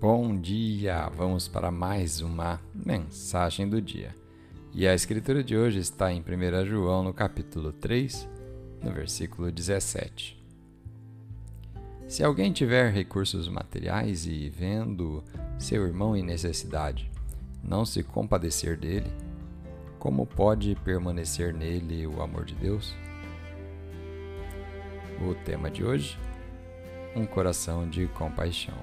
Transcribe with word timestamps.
Bom 0.00 0.34
dia! 0.34 1.10
Vamos 1.14 1.46
para 1.46 1.70
mais 1.70 2.22
uma 2.22 2.58
mensagem 2.74 3.68
do 3.68 3.82
dia. 3.82 4.14
E 4.72 4.88
a 4.88 4.94
escritura 4.94 5.44
de 5.44 5.54
hoje 5.54 5.78
está 5.78 6.10
em 6.10 6.22
1 6.22 6.64
João, 6.64 7.04
no 7.04 7.12
capítulo 7.12 7.70
3, 7.70 8.26
no 8.82 8.92
versículo 8.92 9.52
17. 9.52 10.42
Se 12.08 12.24
alguém 12.24 12.50
tiver 12.50 12.90
recursos 12.90 13.46
materiais 13.46 14.24
e 14.24 14.48
vendo 14.48 15.22
seu 15.58 15.86
irmão 15.86 16.16
em 16.16 16.22
necessidade, 16.22 17.12
não 17.62 17.84
se 17.84 18.02
compadecer 18.02 18.78
dele, 18.78 19.12
como 19.98 20.24
pode 20.24 20.74
permanecer 20.76 21.52
nele 21.52 22.06
o 22.06 22.22
amor 22.22 22.46
de 22.46 22.54
Deus? 22.54 22.96
O 25.20 25.34
tema 25.44 25.70
de 25.70 25.84
hoje: 25.84 26.18
um 27.14 27.26
coração 27.26 27.86
de 27.86 28.06
compaixão. 28.06 28.78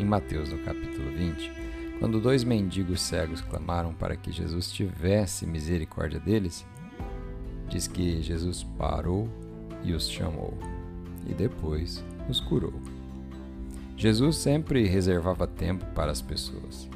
Em 0.00 0.04
Mateus, 0.06 0.48
no 0.48 0.56
capítulo 0.60 1.10
20, 1.10 1.52
quando 1.98 2.22
dois 2.22 2.42
mendigos 2.42 3.02
cegos 3.02 3.42
clamaram 3.42 3.92
para 3.92 4.16
que 4.16 4.32
Jesus 4.32 4.72
tivesse 4.72 5.46
misericórdia 5.46 6.18
deles, 6.18 6.66
diz 7.68 7.86
que 7.86 8.22
Jesus 8.22 8.62
parou 8.78 9.28
e 9.84 9.92
os 9.92 10.08
chamou, 10.08 10.56
e 11.28 11.34
depois 11.34 12.02
os 12.30 12.40
curou. 12.40 12.72
Jesus 13.94 14.36
sempre 14.36 14.86
reservava 14.86 15.46
tempo 15.46 15.84
para 15.94 16.10
as 16.10 16.22
pessoas. 16.22 16.88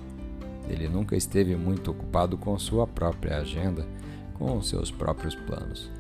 Ele 0.67 0.89
nunca 0.89 1.15
esteve 1.15 1.55
muito 1.57 1.91
ocupado 1.91 2.39
com 2.39 2.59
sua 2.59 2.87
própria 2.87 3.37
agenda, 3.37 3.87
com 4.33 4.63
seus 4.63 4.91
próprios 4.91 5.35
planos. 5.35 5.91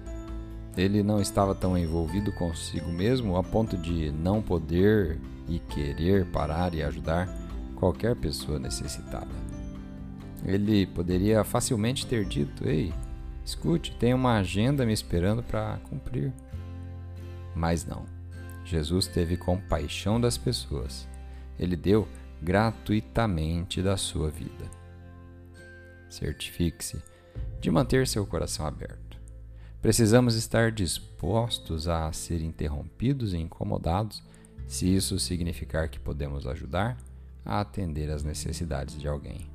Ele 0.76 1.02
não 1.02 1.20
estava 1.20 1.54
tão 1.54 1.78
envolvido 1.78 2.32
consigo 2.32 2.90
mesmo 2.90 3.36
a 3.36 3.42
ponto 3.42 3.76
de 3.76 4.10
não 4.10 4.42
poder 4.42 5.20
e 5.48 5.58
querer 5.58 6.26
parar 6.26 6.74
e 6.74 6.82
ajudar 6.82 7.28
qualquer 7.76 8.16
pessoa 8.16 8.58
necessitada. 8.58 9.30
Ele 10.44 10.86
poderia 10.86 11.44
facilmente 11.44 12.06
ter 12.06 12.24
dito: 12.24 12.68
Ei, 12.68 12.92
escute, 13.44 13.94
tem 13.96 14.12
uma 14.12 14.38
agenda 14.38 14.84
me 14.84 14.92
esperando 14.92 15.42
para 15.42 15.78
cumprir. 15.88 16.32
Mas 17.54 17.86
não. 17.86 18.04
Jesus 18.64 19.06
teve 19.06 19.36
compaixão 19.36 20.20
das 20.20 20.36
pessoas. 20.36 21.06
Ele 21.58 21.76
deu 21.76 22.08
gratuitamente 22.42 23.82
da 23.82 23.96
sua 23.96 24.30
vida. 24.30 24.64
Certifique-se 26.08 27.02
de 27.60 27.70
manter 27.70 28.06
seu 28.06 28.26
coração 28.26 28.66
aberto. 28.66 29.03
Precisamos 29.84 30.34
estar 30.34 30.72
dispostos 30.72 31.88
a 31.88 32.10
ser 32.10 32.40
interrompidos 32.40 33.34
e 33.34 33.36
incomodados 33.36 34.22
se 34.66 34.88
isso 34.88 35.18
significar 35.18 35.90
que 35.90 36.00
podemos 36.00 36.46
ajudar 36.46 36.96
a 37.44 37.60
atender 37.60 38.10
às 38.10 38.24
necessidades 38.24 38.98
de 38.98 39.06
alguém. 39.06 39.46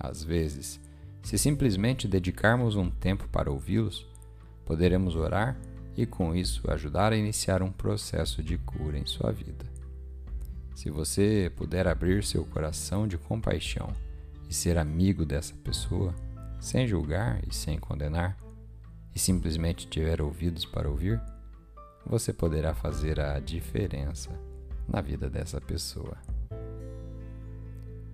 Às 0.00 0.24
vezes, 0.24 0.80
se 1.22 1.38
simplesmente 1.38 2.08
dedicarmos 2.08 2.74
um 2.74 2.90
tempo 2.90 3.28
para 3.28 3.52
ouvi-los, 3.52 4.04
poderemos 4.66 5.14
orar 5.14 5.56
e, 5.96 6.04
com 6.04 6.34
isso, 6.34 6.68
ajudar 6.68 7.12
a 7.12 7.16
iniciar 7.16 7.62
um 7.62 7.70
processo 7.70 8.42
de 8.42 8.58
cura 8.58 8.98
em 8.98 9.06
sua 9.06 9.30
vida. 9.30 9.64
Se 10.74 10.90
você 10.90 11.52
puder 11.54 11.86
abrir 11.86 12.24
seu 12.24 12.44
coração 12.46 13.06
de 13.06 13.16
compaixão 13.16 13.92
e 14.48 14.52
ser 14.52 14.76
amigo 14.76 15.24
dessa 15.24 15.54
pessoa, 15.62 16.12
sem 16.58 16.84
julgar 16.84 17.40
e 17.48 17.54
sem 17.54 17.78
condenar, 17.78 18.36
e 19.14 19.18
simplesmente 19.18 19.86
tiver 19.86 20.20
ouvidos 20.22 20.64
para 20.64 20.88
ouvir, 20.88 21.20
você 22.04 22.32
poderá 22.32 22.74
fazer 22.74 23.20
a 23.20 23.38
diferença 23.38 24.30
na 24.88 25.00
vida 25.00 25.28
dessa 25.28 25.60
pessoa. 25.60 26.16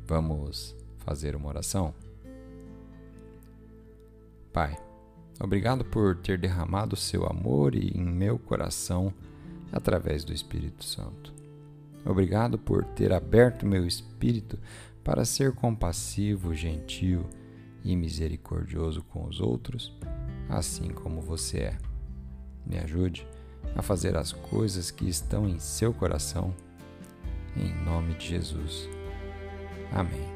Vamos 0.07 0.77
fazer 0.99 1.35
uma 1.35 1.49
oração? 1.49 1.95
Pai, 4.53 4.77
obrigado 5.41 5.85
por 5.85 6.17
ter 6.17 6.39
derramado 6.39 6.97
seu 6.97 7.27
amor 7.27 7.75
em 7.75 8.03
meu 8.05 8.39
coração 8.39 9.13
através 9.73 10.25
do 10.25 10.33
Espírito 10.33 10.85
Santo. 10.85 11.35
Obrigado 12.05 12.57
por 12.57 12.85
ter 12.85 13.13
aberto 13.13 13.67
meu 13.67 13.85
espírito 13.85 14.59
para 15.03 15.25
ser 15.25 15.53
compassivo, 15.53 16.55
gentil 16.55 17.27
e 17.85 17.97
misericordioso 17.97 19.03
com 19.03 19.27
os 19.27 19.41
outros, 19.41 19.93
assim 20.49 20.89
como 20.91 21.21
você 21.21 21.59
é. 21.59 21.79
Me 22.65 22.79
ajude 22.79 23.27
a 23.75 23.83
fazer 23.83 24.17
as 24.17 24.33
coisas 24.33 24.91
que 24.91 25.09
estão 25.09 25.49
em 25.49 25.59
seu 25.59 25.93
coração. 25.93 26.55
Em 27.57 27.73
nome 27.85 28.15
de 28.15 28.29
Jesus. 28.29 28.89
Amém. 29.93 30.36